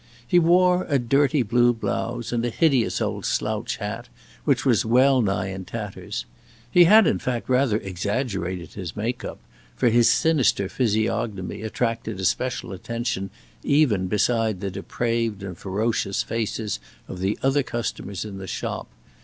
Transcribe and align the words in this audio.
He 0.27 0.39
wore 0.39 0.85
a 0.89 0.97
dirty 0.97 1.43
blue 1.43 1.73
blouse 1.73 2.31
and 2.31 2.43
a 2.43 2.49
hideous 2.49 2.99
old 3.01 3.23
slouch 3.23 3.77
hat, 3.77 4.09
which 4.45 4.65
was 4.65 4.83
well 4.83 5.21
nigh 5.21 5.49
in 5.49 5.63
tatters. 5.63 6.25
He 6.71 6.85
had, 6.85 7.05
in 7.05 7.19
fact, 7.19 7.47
rather 7.47 7.77
exaggerated 7.77 8.73
his 8.73 8.95
make 8.95 9.23
up, 9.23 9.37
for 9.75 9.89
his 9.89 10.09
sinister 10.09 10.67
physiognomy 10.69 11.61
attracted 11.61 12.19
especial 12.19 12.73
attention 12.73 13.29
even 13.61 14.07
beside 14.07 14.59
the 14.59 14.71
depraved 14.71 15.43
and 15.43 15.55
ferocious 15.55 16.23
faces 16.23 16.79
of 17.07 17.19
the 17.19 17.37
other 17.43 17.61
customers 17.61 18.25
in 18.25 18.39
the 18.39 18.47
shop. 18.47 18.87